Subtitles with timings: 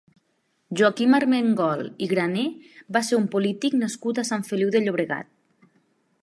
[0.79, 2.45] Joaquim Armengol i Grané
[2.97, 5.33] va ser un polític nascut a Sant Feliu de Llobregat.